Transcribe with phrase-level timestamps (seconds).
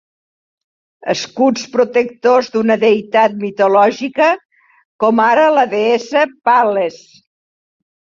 [1.13, 4.33] Escuts protectors d'una deïtat mitològica
[5.07, 7.03] com ara la deessa Pal·les.